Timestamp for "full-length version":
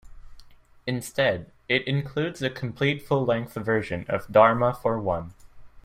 3.03-4.03